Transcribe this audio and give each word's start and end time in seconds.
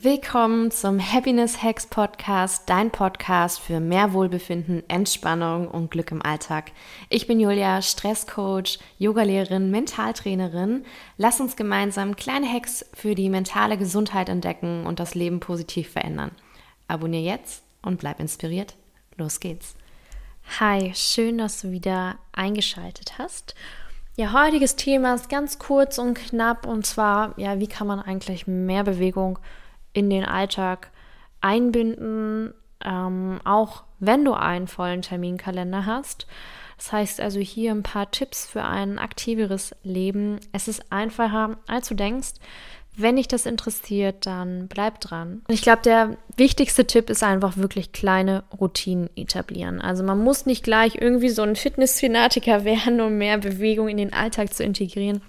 Willkommen 0.00 0.70
zum 0.70 1.00
Happiness 1.00 1.60
Hacks 1.60 1.88
Podcast, 1.88 2.68
dein 2.70 2.92
Podcast 2.92 3.58
für 3.58 3.80
mehr 3.80 4.12
Wohlbefinden, 4.12 4.88
Entspannung 4.88 5.66
und 5.66 5.90
Glück 5.90 6.12
im 6.12 6.22
Alltag. 6.22 6.70
Ich 7.08 7.26
bin 7.26 7.40
Julia, 7.40 7.82
Stresscoach, 7.82 8.78
Yogalehrerin, 9.00 9.72
Mentaltrainerin. 9.72 10.84
Lass 11.16 11.40
uns 11.40 11.56
gemeinsam 11.56 12.14
kleine 12.14 12.48
Hacks 12.48 12.86
für 12.94 13.16
die 13.16 13.28
mentale 13.28 13.76
Gesundheit 13.76 14.28
entdecken 14.28 14.86
und 14.86 15.00
das 15.00 15.16
Leben 15.16 15.40
positiv 15.40 15.90
verändern. 15.90 16.30
Abonnier 16.86 17.22
jetzt 17.22 17.64
und 17.82 17.98
bleib 17.98 18.20
inspiriert. 18.20 18.76
Los 19.16 19.40
geht's. 19.40 19.74
Hi, 20.60 20.92
schön, 20.94 21.38
dass 21.38 21.60
du 21.60 21.72
wieder 21.72 22.18
eingeschaltet 22.30 23.18
hast. 23.18 23.56
Ja, 24.16 24.32
heutiges 24.32 24.76
Thema 24.76 25.16
ist 25.16 25.28
ganz 25.28 25.58
kurz 25.58 25.98
und 25.98 26.14
knapp 26.14 26.68
und 26.68 26.86
zwar, 26.86 27.36
ja, 27.36 27.58
wie 27.58 27.66
kann 27.66 27.88
man 27.88 27.98
eigentlich 27.98 28.46
mehr 28.46 28.84
Bewegung 28.84 29.40
in 29.98 30.10
den 30.10 30.24
Alltag 30.24 30.90
einbinden, 31.40 32.54
ähm, 32.84 33.40
auch 33.44 33.84
wenn 34.00 34.24
du 34.24 34.34
einen 34.34 34.68
vollen 34.68 35.02
Terminkalender 35.02 35.86
hast. 35.86 36.26
Das 36.76 36.92
heißt 36.92 37.20
also 37.20 37.40
hier 37.40 37.72
ein 37.72 37.82
paar 37.82 38.10
Tipps 38.10 38.46
für 38.46 38.62
ein 38.62 38.98
aktiveres 38.98 39.74
Leben. 39.82 40.38
Es 40.52 40.68
ist 40.68 40.92
einfacher, 40.92 41.58
als 41.66 41.88
du 41.88 41.94
denkst. 41.94 42.34
Wenn 42.96 43.16
dich 43.16 43.28
das 43.28 43.46
interessiert, 43.46 44.26
dann 44.26 44.66
bleib 44.66 45.00
dran. 45.00 45.42
Ich 45.48 45.62
glaube, 45.62 45.82
der 45.82 46.16
wichtigste 46.36 46.84
Tipp 46.84 47.10
ist 47.10 47.22
einfach 47.22 47.56
wirklich 47.56 47.92
kleine 47.92 48.42
Routinen 48.60 49.08
etablieren. 49.16 49.80
Also 49.80 50.02
man 50.02 50.18
muss 50.18 50.46
nicht 50.46 50.64
gleich 50.64 50.96
irgendwie 50.96 51.28
so 51.28 51.42
ein 51.42 51.56
Fitness-Fanatiker 51.56 52.64
werden, 52.64 53.00
um 53.00 53.18
mehr 53.18 53.38
Bewegung 53.38 53.88
in 53.88 53.96
den 53.96 54.12
Alltag 54.12 54.52
zu 54.52 54.64
integrieren 54.64 55.22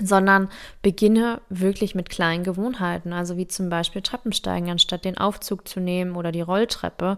sondern 0.00 0.48
beginne 0.82 1.40
wirklich 1.48 1.94
mit 1.94 2.10
kleinen 2.10 2.44
Gewohnheiten, 2.44 3.12
also 3.12 3.36
wie 3.36 3.48
zum 3.48 3.70
Beispiel 3.70 4.02
Treppensteigen, 4.02 4.70
anstatt 4.70 5.04
den 5.04 5.16
Aufzug 5.16 5.66
zu 5.66 5.80
nehmen 5.80 6.16
oder 6.16 6.32
die 6.32 6.42
Rolltreppe. 6.42 7.16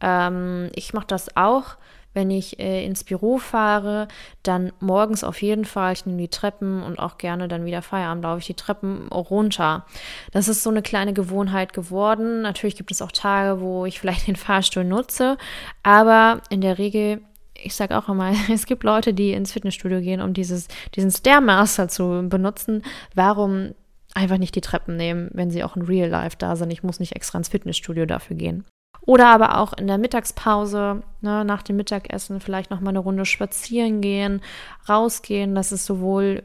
Ähm, 0.00 0.70
ich 0.74 0.92
mache 0.94 1.06
das 1.06 1.36
auch, 1.36 1.76
wenn 2.14 2.30
ich 2.32 2.58
äh, 2.58 2.84
ins 2.84 3.04
Büro 3.04 3.38
fahre, 3.38 4.08
dann 4.42 4.72
morgens 4.80 5.22
auf 5.22 5.40
jeden 5.42 5.64
Fall, 5.64 5.92
ich 5.92 6.06
nehme 6.06 6.18
die 6.18 6.28
Treppen 6.28 6.82
und 6.82 6.98
auch 6.98 7.18
gerne 7.18 7.46
dann 7.46 7.64
wieder 7.64 7.82
Feierabend 7.82 8.24
laufe 8.24 8.40
ich 8.40 8.46
die 8.46 8.54
Treppen 8.54 9.06
runter. 9.12 9.86
Das 10.32 10.48
ist 10.48 10.64
so 10.64 10.70
eine 10.70 10.82
kleine 10.82 11.12
Gewohnheit 11.12 11.72
geworden. 11.72 12.42
Natürlich 12.42 12.74
gibt 12.74 12.90
es 12.90 13.02
auch 13.02 13.12
Tage, 13.12 13.60
wo 13.60 13.86
ich 13.86 14.00
vielleicht 14.00 14.26
den 14.26 14.36
Fahrstuhl 14.36 14.84
nutze, 14.84 15.36
aber 15.84 16.40
in 16.50 16.60
der 16.60 16.78
Regel 16.78 17.20
ich 17.62 17.74
sage 17.74 17.96
auch 17.98 18.08
immer, 18.08 18.32
es 18.52 18.66
gibt 18.66 18.84
Leute, 18.84 19.14
die 19.14 19.32
ins 19.32 19.52
Fitnessstudio 19.52 20.00
gehen, 20.00 20.20
um 20.20 20.32
dieses, 20.32 20.68
diesen 20.94 21.10
Stairmaster 21.10 21.88
zu 21.88 22.26
benutzen. 22.28 22.82
Warum 23.14 23.74
einfach 24.14 24.38
nicht 24.38 24.54
die 24.54 24.60
Treppen 24.60 24.96
nehmen, 24.96 25.30
wenn 25.32 25.50
sie 25.50 25.64
auch 25.64 25.76
in 25.76 25.82
Real 25.82 26.08
Life 26.08 26.36
da 26.38 26.56
sind? 26.56 26.72
Ich 26.72 26.82
muss 26.82 27.00
nicht 27.00 27.16
extra 27.16 27.38
ins 27.38 27.48
Fitnessstudio 27.48 28.06
dafür 28.06 28.36
gehen. 28.36 28.64
Oder 29.02 29.28
aber 29.28 29.58
auch 29.58 29.72
in 29.72 29.86
der 29.86 29.98
Mittagspause, 29.98 31.02
ne, 31.20 31.44
nach 31.44 31.62
dem 31.62 31.76
Mittagessen 31.76 32.40
vielleicht 32.40 32.70
noch 32.70 32.80
mal 32.80 32.90
eine 32.90 32.98
Runde 32.98 33.24
spazieren 33.24 34.00
gehen, 34.00 34.42
rausgehen. 34.88 35.54
Das 35.54 35.72
ist 35.72 35.86
sowohl 35.86 36.42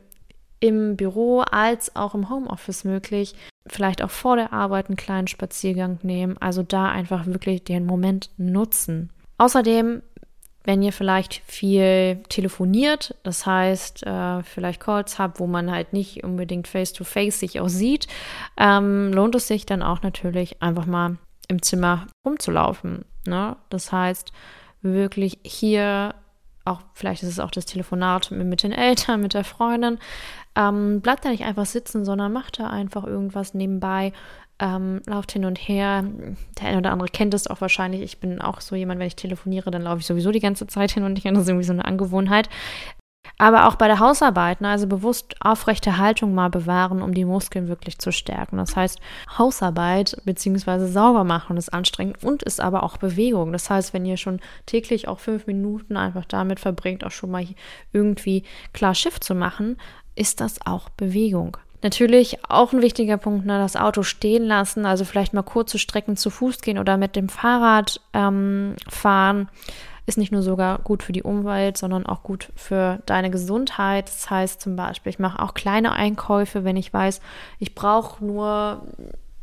im 0.59 0.95
Büro 0.95 1.41
als 1.41 1.95
auch 1.95 2.15
im 2.15 2.29
Homeoffice 2.29 2.85
möglich. 2.85 3.35
Vielleicht 3.67 4.01
auch 4.01 4.09
vor 4.09 4.37
der 4.37 4.53
Arbeit 4.53 4.87
einen 4.87 4.95
kleinen 4.95 5.27
Spaziergang 5.27 5.99
nehmen. 6.03 6.37
Also 6.37 6.63
da 6.63 6.89
einfach 6.89 7.25
wirklich 7.25 7.65
den 7.65 7.85
Moment 7.85 8.29
nutzen. 8.37 9.11
Außerdem 9.37 10.01
wenn 10.63 10.81
ihr 10.81 10.93
vielleicht 10.93 11.41
viel 11.45 12.23
telefoniert, 12.29 13.15
das 13.23 13.45
heißt, 13.45 14.05
äh, 14.05 14.43
vielleicht 14.43 14.79
Calls 14.79 15.19
habt, 15.19 15.39
wo 15.39 15.47
man 15.47 15.71
halt 15.71 15.93
nicht 15.93 16.23
unbedingt 16.23 16.67
face-to-face 16.67 17.35
-face 17.35 17.39
sich 17.39 17.59
auch 17.59 17.69
sieht, 17.69 18.07
ähm, 18.57 19.11
lohnt 19.13 19.35
es 19.35 19.47
sich 19.47 19.65
dann 19.65 19.83
auch 19.83 20.01
natürlich 20.01 20.61
einfach 20.61 20.85
mal 20.85 21.17
im 21.49 21.61
Zimmer 21.61 22.07
rumzulaufen. 22.25 23.05
Ne? 23.25 23.57
Das 23.69 23.91
heißt, 23.91 24.31
wirklich 24.81 25.39
hier, 25.43 26.15
auch 26.65 26.81
vielleicht 26.93 27.23
ist 27.23 27.29
es 27.29 27.39
auch 27.39 27.51
das 27.51 27.65
Telefonat 27.65 28.31
mit 28.31 28.63
den 28.63 28.71
Eltern, 28.71 29.21
mit 29.21 29.33
der 29.33 29.43
Freundin, 29.43 29.99
ähm, 30.55 31.01
bleibt 31.01 31.25
da 31.25 31.29
nicht 31.29 31.43
einfach 31.43 31.65
sitzen, 31.65 32.05
sondern 32.05 32.31
macht 32.31 32.59
da 32.59 32.67
einfach 32.67 33.03
irgendwas 33.03 33.53
nebenbei, 33.53 34.13
ähm, 34.59 35.01
lauft 35.05 35.31
hin 35.31 35.45
und 35.45 35.57
her. 35.57 36.03
Der 36.59 36.67
eine 36.67 36.77
oder 36.77 36.91
andere 36.91 37.09
kennt 37.09 37.33
es 37.33 37.47
auch 37.47 37.59
wahrscheinlich. 37.59 38.01
Ich 38.01 38.19
bin 38.19 38.39
auch 38.39 38.61
so 38.61 38.75
jemand, 38.75 38.99
wenn 38.99 39.07
ich 39.07 39.15
telefoniere, 39.15 39.71
dann 39.71 39.81
laufe 39.81 39.99
ich 39.99 40.05
sowieso 40.05 40.31
die 40.31 40.39
ganze 40.39 40.67
Zeit 40.67 40.91
hin 40.91 41.03
und 41.03 41.23
her. 41.23 41.31
Das 41.33 41.43
ist 41.43 41.49
irgendwie 41.49 41.65
so 41.65 41.73
eine 41.73 41.85
Angewohnheit. 41.85 42.49
Aber 43.37 43.67
auch 43.67 43.75
bei 43.75 43.87
der 43.87 43.99
Hausarbeit, 43.99 44.61
ne, 44.61 44.69
also 44.69 44.87
bewusst 44.87 45.35
aufrechte 45.39 45.97
Haltung 45.97 46.33
mal 46.35 46.49
bewahren, 46.49 47.01
um 47.01 47.13
die 47.13 47.25
Muskeln 47.25 47.67
wirklich 47.67 47.97
zu 47.97 48.11
stärken. 48.11 48.57
Das 48.57 48.75
heißt, 48.75 48.99
Hausarbeit 49.37 50.17
bzw. 50.23 50.85
sauber 50.87 51.23
machen 51.23 51.57
ist 51.57 51.73
anstrengend 51.73 52.23
und 52.23 52.43
ist 52.43 52.61
aber 52.61 52.83
auch 52.83 52.97
Bewegung. 52.97 53.51
Das 53.51 53.69
heißt, 53.69 53.93
wenn 53.93 54.05
ihr 54.05 54.17
schon 54.17 54.39
täglich 54.65 55.07
auch 55.07 55.19
fünf 55.19 55.47
Minuten 55.47 55.97
einfach 55.97 56.25
damit 56.25 56.59
verbringt, 56.59 57.03
auch 57.03 57.11
schon 57.11 57.31
mal 57.31 57.45
irgendwie 57.91 58.43
klar 58.71 58.95
Schiff 58.95 59.19
zu 59.19 59.35
machen, 59.35 59.77
ist 60.15 60.39
das 60.39 60.65
auch 60.65 60.89
Bewegung. 60.89 61.57
Natürlich 61.81 62.37
auch 62.47 62.71
ein 62.71 62.81
wichtiger 62.81 63.17
Punkt, 63.17 63.45
ne, 63.45 63.57
das 63.57 63.75
Auto 63.75 64.03
stehen 64.03 64.43
lassen, 64.45 64.85
also 64.85 65.03
vielleicht 65.03 65.33
mal 65.33 65.43
kurze 65.43 65.79
Strecken 65.79 66.15
zu 66.15 66.29
Fuß 66.29 66.61
gehen 66.61 66.77
oder 66.77 66.95
mit 66.95 67.17
dem 67.17 67.27
Fahrrad 67.27 67.99
ähm, 68.13 68.75
fahren, 68.87 69.49
ist 70.05 70.17
nicht 70.17 70.31
nur 70.31 70.41
sogar 70.41 70.79
gut 70.79 71.03
für 71.03 71.13
die 71.13 71.23
Umwelt, 71.23 71.77
sondern 71.77 72.05
auch 72.05 72.23
gut 72.23 72.49
für 72.55 72.99
deine 73.05 73.31
Gesundheit. 73.31 74.07
Das 74.07 74.29
heißt 74.29 74.61
zum 74.61 74.75
Beispiel, 74.75 75.09
ich 75.09 75.19
mache 75.19 75.41
auch 75.41 75.53
kleine 75.53 75.93
Einkäufe, 75.93 76.63
wenn 76.63 76.77
ich 76.77 76.93
weiß, 76.93 77.21
ich 77.59 77.75
brauche 77.75 78.23
nur 78.23 78.83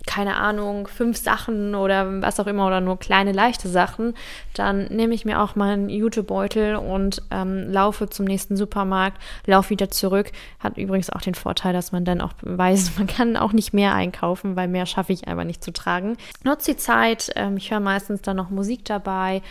keine 0.06 0.36
Ahnung, 0.36 0.86
fünf 0.86 1.18
Sachen 1.18 1.74
oder 1.74 2.22
was 2.22 2.40
auch 2.40 2.46
immer 2.46 2.66
oder 2.66 2.80
nur 2.80 2.98
kleine 2.98 3.32
leichte 3.32 3.68
Sachen, 3.68 4.14
dann 4.54 4.86
nehme 4.86 5.14
ich 5.14 5.24
mir 5.24 5.40
auch 5.40 5.56
meinen 5.56 5.88
Jutebeutel 5.88 6.76
und 6.76 7.22
ähm, 7.30 7.70
laufe 7.70 8.08
zum 8.08 8.24
nächsten 8.24 8.56
Supermarkt, 8.56 9.20
laufe 9.46 9.70
wieder 9.70 9.90
zurück. 9.90 10.32
Hat 10.58 10.78
übrigens 10.78 11.10
auch 11.10 11.20
den 11.20 11.34
Vorteil, 11.34 11.72
dass 11.72 11.92
man 11.92 12.04
dann 12.04 12.20
auch 12.20 12.32
weiß, 12.40 12.92
man 12.98 13.06
kann 13.06 13.36
auch 13.36 13.52
nicht 13.52 13.72
mehr 13.72 13.94
einkaufen, 13.94 14.56
weil 14.56 14.68
mehr 14.68 14.86
schaffe 14.86 15.12
ich 15.12 15.28
einfach 15.28 15.44
nicht 15.44 15.62
zu 15.62 15.72
tragen. 15.72 16.16
Nutze 16.44 16.72
die 16.72 16.76
Zeit, 16.78 17.30
ähm, 17.36 17.56
ich 17.56 17.70
höre 17.70 17.80
meistens 17.80 18.22
dann 18.22 18.36
noch 18.36 18.50
Musik 18.50 18.84
dabei. 18.84 19.42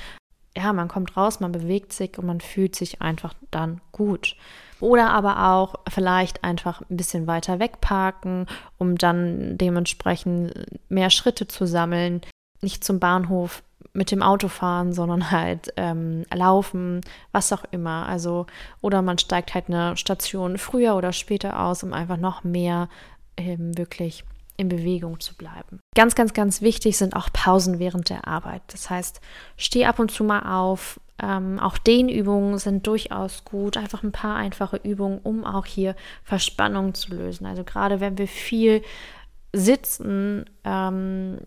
Ja, 0.59 0.73
man 0.73 0.89
kommt 0.89 1.15
raus, 1.15 1.39
man 1.39 1.53
bewegt 1.53 1.93
sich 1.93 2.17
und 2.17 2.25
man 2.25 2.41
fühlt 2.41 2.75
sich 2.75 3.01
einfach 3.01 3.33
dann 3.49 3.79
gut. 3.93 4.35
Oder 4.81 5.11
aber 5.11 5.49
auch 5.51 5.75
vielleicht 5.89 6.43
einfach 6.43 6.81
ein 6.89 6.97
bisschen 6.97 7.27
weiter 7.27 7.59
wegparken, 7.59 8.45
um 8.77 8.97
dann 8.97 9.57
dementsprechend 9.57 10.53
mehr 10.89 11.09
Schritte 11.09 11.47
zu 11.47 11.65
sammeln. 11.65 12.21
Nicht 12.61 12.83
zum 12.83 12.99
Bahnhof 12.99 13.63
mit 13.93 14.11
dem 14.11 14.21
Auto 14.21 14.49
fahren, 14.49 14.91
sondern 14.91 15.31
halt 15.31 15.73
ähm, 15.77 16.25
laufen, 16.33 17.01
was 17.31 17.53
auch 17.53 17.63
immer. 17.71 18.07
Also, 18.07 18.45
oder 18.81 19.01
man 19.01 19.17
steigt 19.17 19.53
halt 19.53 19.69
eine 19.69 19.95
Station 19.95 20.57
früher 20.57 20.95
oder 20.95 21.13
später 21.13 21.59
aus, 21.61 21.83
um 21.83 21.93
einfach 21.93 22.17
noch 22.17 22.43
mehr 22.43 22.89
ähm, 23.37 23.77
wirklich 23.77 24.25
in 24.59 24.69
Bewegung 24.69 25.19
zu 25.19 25.35
bleiben. 25.35 25.79
Ganz, 25.95 26.15
ganz, 26.15 26.33
ganz 26.33 26.61
wichtig 26.61 26.97
sind 26.97 27.15
auch 27.15 27.29
Pausen 27.31 27.79
während 27.79 28.09
der 28.09 28.27
Arbeit. 28.27 28.61
Das 28.67 28.89
heißt, 28.89 29.21
steh 29.57 29.85
ab 29.85 29.99
und 29.99 30.11
zu 30.11 30.23
mal 30.23 30.41
auf, 30.41 30.99
ähm, 31.21 31.59
auch 31.59 31.77
Dehnübungen 31.77 32.57
sind 32.59 32.85
durchaus 32.85 33.45
gut. 33.45 33.77
Einfach 33.77 34.03
ein 34.03 34.11
paar 34.11 34.35
einfache 34.35 34.77
Übungen, 34.77 35.19
um 35.19 35.45
auch 35.45 35.65
hier 35.65 35.95
Verspannung 36.23 36.93
zu 36.93 37.15
lösen. 37.15 37.45
Also 37.45 37.63
gerade 37.63 37.99
wenn 38.01 38.17
wir 38.17 38.27
viel 38.27 38.81
sitzen, 39.53 40.45
ähm, 40.63 41.39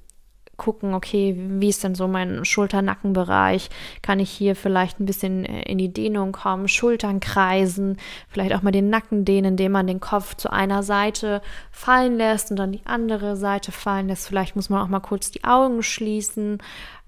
gucken, 0.62 0.95
okay, 0.95 1.34
wie 1.37 1.69
ist 1.69 1.83
denn 1.83 1.95
so 1.95 2.06
mein 2.06 2.45
Schulter-Nackenbereich? 2.45 3.69
Kann 4.00 4.21
ich 4.21 4.31
hier 4.31 4.55
vielleicht 4.55 5.00
ein 5.00 5.06
bisschen 5.06 5.45
äh, 5.45 5.62
in 5.62 5.78
die 5.78 5.93
Dehnung 5.93 6.33
kommen, 6.33 6.69
Schultern 6.69 7.21
kreisen, 7.21 7.97
vielleicht 8.28 8.55
auch 8.55 8.62
mal 8.62 8.71
den 8.71 8.89
Nacken 8.91 9.25
dehnen, 9.25 9.53
indem 9.53 9.73
man 9.73 9.87
den 9.87 10.00
Kopf 10.00 10.37
zu 10.37 10.53
einer 10.53 10.83
Seite 10.83 11.43
fallen 11.71 12.17
lässt 12.17 12.50
und 12.50 12.59
dann 12.59 12.73
die 12.73 12.87
andere 12.87 13.37
Seite 13.37 13.73
fallen 13.73 14.09
lässt. 14.09 14.28
Vielleicht 14.28 14.55
muss 14.55 14.71
man 14.71 14.81
auch 14.81 14.88
mal 14.88 15.00
kurz 15.00 15.31
die 15.31 15.44
Augen 15.44 15.82
schließen 15.82 16.59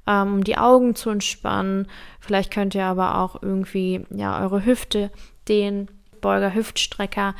ähm, 0.06 0.34
um 0.34 0.44
die 0.44 0.58
Augen 0.58 0.94
zu 0.94 1.10
entspannen. 1.10 1.86
Vielleicht 2.20 2.52
könnt 2.52 2.74
ihr 2.74 2.84
aber 2.84 3.18
auch 3.18 3.40
irgendwie 3.42 4.04
ja 4.10 4.42
eure 4.42 4.64
Hüfte, 4.64 5.10
den 5.48 5.88
Beuger 6.20 6.54
Hüftstrecker 6.54 7.34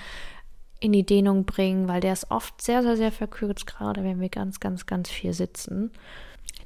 in 0.85 0.93
die 0.93 1.07
Dehnung 1.07 1.47
bringen, 1.47 1.89
weil 1.89 2.03
der 2.03 2.13
ist 2.13 2.31
oft 2.31 2.61
sehr, 2.61 2.83
sehr, 2.83 2.99
sehr 2.99 3.11
verkürzt, 3.11 3.67
gerade 3.67 4.05
wenn 4.05 4.21
wir 4.21 4.29
ganz, 4.29 4.61
ganz, 4.61 4.85
ganz 4.85 5.09
viel 5.09 5.33
sitzen. 5.33 5.91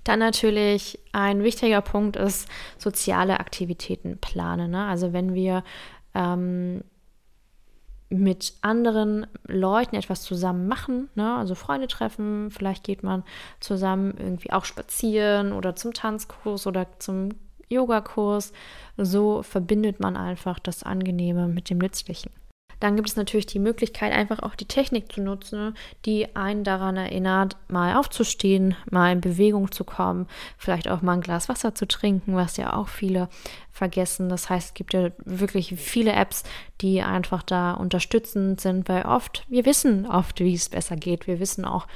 Dann 0.02 0.18
natürlich 0.18 0.98
ein 1.12 1.44
wichtiger 1.44 1.80
Punkt 1.82 2.16
ist 2.16 2.48
soziale 2.78 3.38
Aktivitäten 3.38 4.18
planen. 4.18 4.72
Ne? 4.72 4.86
Also 4.86 5.12
wenn 5.12 5.34
wir 5.34 5.62
ähm, 6.14 6.82
mit 8.10 8.54
anderen 8.60 9.28
Leuten 9.46 9.94
etwas 9.94 10.22
zusammen 10.22 10.66
machen, 10.66 11.10
ne? 11.14 11.36
also 11.36 11.54
Freunde 11.54 11.86
treffen, 11.86 12.50
vielleicht 12.50 12.82
geht 12.82 13.04
man 13.04 13.22
zusammen 13.60 14.14
irgendwie 14.18 14.50
auch 14.50 14.64
spazieren 14.64 15.52
oder 15.52 15.76
zum 15.76 15.92
Tanzkurs 15.92 16.66
oder 16.66 16.88
zum 16.98 17.28
Yogakurs. 17.68 18.52
So 18.96 19.44
verbindet 19.44 20.00
man 20.00 20.16
einfach 20.16 20.58
das 20.58 20.82
Angenehme 20.82 21.46
mit 21.46 21.70
dem 21.70 21.78
Nützlichen. 21.78 22.32
Dann 22.80 22.96
gibt 22.96 23.08
es 23.08 23.16
natürlich 23.16 23.46
die 23.46 23.58
Möglichkeit, 23.58 24.12
einfach 24.12 24.40
auch 24.40 24.54
die 24.54 24.66
Technik 24.66 25.12
zu 25.12 25.20
nutzen, 25.20 25.74
die 26.04 26.34
einen 26.36 26.64
daran 26.64 26.96
erinnert, 26.96 27.56
mal 27.68 27.96
aufzustehen, 27.96 28.76
mal 28.90 29.12
in 29.12 29.20
Bewegung 29.20 29.72
zu 29.72 29.84
kommen, 29.84 30.26
vielleicht 30.56 30.88
auch 30.88 31.02
mal 31.02 31.14
ein 31.14 31.20
Glas 31.20 31.48
Wasser 31.48 31.74
zu 31.74 31.86
trinken, 31.86 32.36
was 32.36 32.56
ja 32.56 32.74
auch 32.74 32.88
viele 32.88 33.28
vergessen. 33.72 34.28
Das 34.28 34.48
heißt, 34.48 34.68
es 34.68 34.74
gibt 34.74 34.94
ja 34.94 35.10
wirklich 35.24 35.74
viele 35.76 36.12
Apps, 36.12 36.44
die 36.80 37.02
einfach 37.02 37.42
da 37.42 37.72
unterstützend 37.72 38.60
sind, 38.60 38.88
weil 38.88 39.04
oft, 39.04 39.44
wir 39.48 39.64
wissen 39.66 40.06
oft, 40.06 40.40
wie 40.40 40.54
es 40.54 40.68
besser 40.68 40.96
geht. 40.96 41.26
Wir 41.26 41.40
wissen 41.40 41.64
auch, 41.64 41.86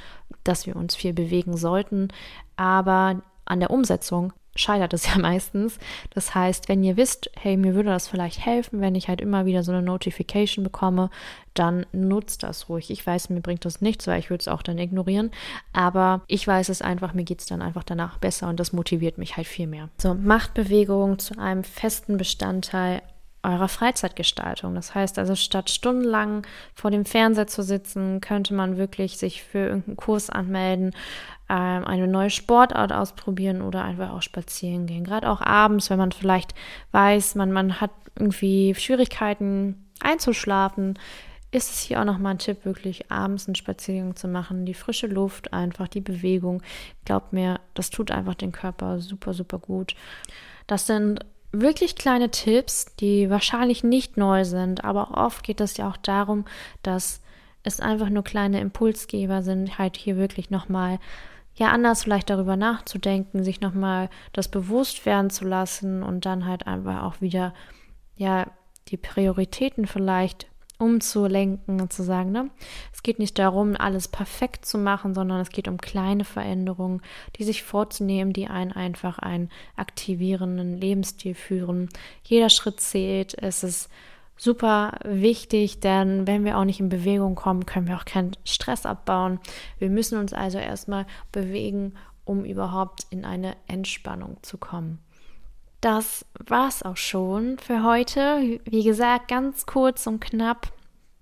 dass 0.43 0.65
wir 0.65 0.75
uns 0.75 0.95
viel 0.95 1.13
bewegen 1.13 1.55
sollten, 1.57 2.09
aber 2.55 3.21
an 3.45 3.59
der 3.59 3.71
Umsetzung 3.71 4.33
scheitert 4.55 4.93
es 4.93 5.07
ja 5.13 5.17
meistens. 5.17 5.77
Das 6.13 6.35
heißt, 6.35 6.69
wenn 6.69 6.83
ihr 6.83 6.97
wisst, 6.97 7.29
hey, 7.39 7.57
mir 7.57 7.75
würde 7.75 7.89
das 7.89 8.07
vielleicht 8.07 8.45
helfen, 8.45 8.81
wenn 8.81 8.95
ich 8.95 9.07
halt 9.07 9.21
immer 9.21 9.45
wieder 9.45 9.63
so 9.63 9.71
eine 9.71 9.81
Notification 9.81 10.63
bekomme, 10.63 11.09
dann 11.53 11.85
nutzt 11.91 12.43
das 12.43 12.69
ruhig. 12.69 12.89
Ich 12.89 13.05
weiß, 13.05 13.29
mir 13.29 13.41
bringt 13.41 13.65
das 13.65 13.81
nichts, 13.81 14.07
weil 14.07 14.19
ich 14.19 14.29
würde 14.29 14.41
es 14.41 14.47
auch 14.47 14.63
dann 14.63 14.77
ignorieren. 14.79 15.31
Aber 15.71 16.21
ich 16.27 16.47
weiß 16.47 16.69
es 16.69 16.81
einfach, 16.81 17.13
mir 17.13 17.23
geht 17.23 17.41
es 17.41 17.45
dann 17.45 17.61
einfach 17.61 17.83
danach 17.83 18.17
besser 18.17 18.49
und 18.49 18.59
das 18.59 18.73
motiviert 18.73 19.17
mich 19.17 19.37
halt 19.37 19.47
viel 19.47 19.67
mehr. 19.67 19.89
So, 19.97 20.13
macht 20.13 20.53
Bewegung 20.53 21.19
zu 21.19 21.37
einem 21.37 21.63
festen 21.63 22.17
Bestandteil 22.17 23.01
eurer 23.43 23.67
Freizeitgestaltung. 23.67 24.73
Das 24.75 24.95
heißt 24.95 25.19
also, 25.19 25.35
statt 25.35 25.69
stundenlang 25.69 26.47
vor 26.73 26.91
dem 26.91 27.05
Fernseher 27.05 27.47
zu 27.47 27.61
sitzen, 27.61 28.21
könnte 28.21 28.53
man 28.53 28.77
wirklich 28.77 29.17
sich 29.17 29.43
für 29.43 29.59
irgendeinen 29.59 29.97
Kurs 29.97 30.29
anmelden, 30.29 30.91
ähm, 31.49 31.85
eine 31.85 32.07
neue 32.07 32.29
Sportart 32.29 32.93
ausprobieren 32.93 33.61
oder 33.61 33.83
einfach 33.83 34.11
auch 34.11 34.21
spazieren 34.21 34.87
gehen. 34.87 35.03
Gerade 35.03 35.29
auch 35.29 35.41
abends, 35.41 35.89
wenn 35.89 35.99
man 35.99 36.11
vielleicht 36.11 36.55
weiß, 36.91 37.35
man, 37.35 37.51
man 37.51 37.81
hat 37.81 37.91
irgendwie 38.17 38.73
Schwierigkeiten 38.75 39.89
einzuschlafen, 39.99 40.97
ist 41.51 41.71
es 41.71 41.81
hier 41.81 42.01
auch 42.01 42.05
nochmal 42.05 42.33
ein 42.33 42.39
Tipp, 42.39 42.65
wirklich 42.65 43.11
abends 43.11 43.47
einen 43.47 43.55
Spaziergang 43.55 44.15
zu 44.15 44.27
machen. 44.27 44.65
Die 44.65 44.73
frische 44.73 45.05
Luft, 45.05 45.53
einfach 45.53 45.87
die 45.87 46.01
Bewegung. 46.01 46.63
Glaubt 47.05 47.31
mir, 47.31 47.59
das 47.75 47.91
tut 47.91 48.09
einfach 48.09 48.33
den 48.33 48.51
Körper 48.51 48.99
super, 48.99 49.33
super 49.35 49.59
gut. 49.59 49.95
Das 50.65 50.87
sind 50.87 51.19
wirklich 51.53 51.95
kleine 51.95 52.31
Tipps, 52.31 52.87
die 52.99 53.29
wahrscheinlich 53.29 53.83
nicht 53.83 54.17
neu 54.17 54.43
sind, 54.43 54.83
aber 54.83 55.11
oft 55.15 55.43
geht 55.43 55.61
es 55.61 55.77
ja 55.77 55.87
auch 55.89 55.97
darum, 55.97 56.45
dass 56.81 57.21
es 57.63 57.79
einfach 57.79 58.09
nur 58.09 58.23
kleine 58.23 58.59
Impulsgeber 58.59 59.41
sind, 59.41 59.77
halt 59.77 59.95
hier 59.95 60.17
wirklich 60.17 60.49
nochmal 60.49 60.99
ja 61.55 61.67
anders 61.67 62.03
vielleicht 62.03 62.29
darüber 62.29 62.57
nachzudenken, 62.57 63.43
sich 63.43 63.61
nochmal 63.61 64.09
das 64.33 64.47
bewusst 64.49 65.05
werden 65.05 65.29
zu 65.29 65.45
lassen 65.45 66.01
und 66.03 66.25
dann 66.25 66.45
halt 66.45 66.67
einfach 66.67 67.03
auch 67.03 67.21
wieder 67.21 67.53
ja 68.15 68.47
die 68.89 68.97
Prioritäten 68.97 69.85
vielleicht 69.85 70.47
umzulenken 70.83 71.81
und 71.81 71.93
zu 71.93 72.03
sagen, 72.03 72.31
ne? 72.31 72.49
Es 72.91 73.03
geht 73.03 73.19
nicht 73.19 73.39
darum, 73.39 73.75
alles 73.77 74.07
perfekt 74.07 74.65
zu 74.65 74.77
machen, 74.77 75.13
sondern 75.13 75.39
es 75.39 75.49
geht 75.49 75.67
um 75.67 75.77
kleine 75.77 76.25
Veränderungen, 76.25 77.01
die 77.37 77.43
sich 77.43 77.63
vorzunehmen, 77.63 78.33
die 78.33 78.47
einen 78.47 78.71
einfach 78.71 79.19
einen 79.19 79.49
aktivierenden 79.75 80.77
Lebensstil 80.77 81.35
führen. 81.35 81.89
Jeder 82.23 82.49
Schritt 82.49 82.79
zählt. 82.79 83.35
Es 83.41 83.63
ist 83.63 83.89
super 84.35 84.99
wichtig, 85.05 85.79
denn 85.79 86.27
wenn 86.27 86.43
wir 86.43 86.57
auch 86.57 86.65
nicht 86.65 86.79
in 86.79 86.89
Bewegung 86.89 87.35
kommen, 87.35 87.65
können 87.65 87.87
wir 87.87 87.97
auch 87.97 88.05
keinen 88.05 88.35
Stress 88.43 88.85
abbauen. 88.85 89.39
Wir 89.79 89.89
müssen 89.89 90.17
uns 90.17 90.33
also 90.33 90.57
erstmal 90.57 91.05
bewegen, 91.31 91.93
um 92.25 92.45
überhaupt 92.45 93.05
in 93.09 93.25
eine 93.25 93.55
Entspannung 93.67 94.37
zu 94.41 94.57
kommen. 94.57 94.99
Das 95.83 96.25
war's 96.39 96.81
auch 96.81 96.95
schon 96.95 97.57
für 97.59 97.83
heute. 97.83 98.61
Wie 98.63 98.85
gesagt, 98.85 99.27
ganz 99.27 99.65
kurz 99.65 100.07
und 100.07 100.21
knapp, 100.21 100.71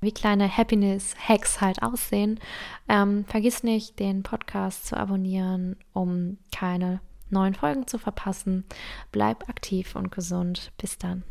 wie 0.02 0.12
kleine 0.12 0.56
Happiness-Hacks 0.56 1.62
halt 1.62 1.81
aussehen. 1.81 2.40
Ähm, 2.88 3.25
vergiss 3.25 3.63
nicht, 3.63 3.98
den 3.98 4.22
Podcast 4.22 4.86
zu 4.86 4.96
abonnieren, 4.96 5.78
um 5.94 6.38
keine 6.56 7.00
neuen 7.31 7.56
Folgen 7.56 7.88
zu 7.88 7.98
verpassen. 7.98 8.63
Bleib 9.12 9.50
aktiv 9.50 9.96
und 9.96 10.12
gesund. 10.12 10.72
Bis 10.78 11.00
dann. 11.00 11.24